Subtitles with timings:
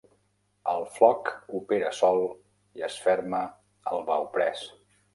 [0.71, 1.29] El floc
[1.59, 2.19] opera sol
[2.81, 3.45] i es ferma
[3.95, 4.69] al bauprès.